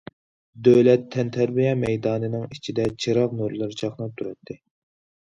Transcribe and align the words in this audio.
دۆلەت 0.67 1.03
تەنتەربىيە 1.15 1.73
مەيدانىنىڭ 1.81 2.47
ئىچىدە، 2.55 2.87
چىراغ 3.05 3.37
نۇرلىرى 3.41 3.77
چاقناپ 3.83 4.17
تۇراتتى. 4.23 4.57